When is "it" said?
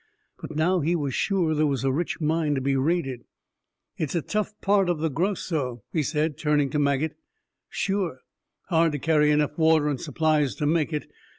10.91-11.05